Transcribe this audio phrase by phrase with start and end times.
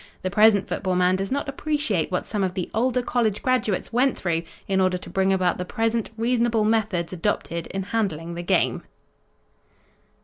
[0.23, 4.17] The present football man does not appreciate what some of the older college graduates went
[4.17, 8.81] through in order to bring about the present reasonable methods adopted in handling the game."